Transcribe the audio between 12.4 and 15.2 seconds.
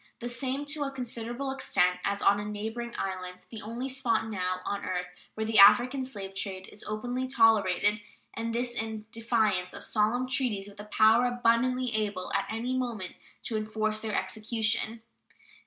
any moment to enforce their execution.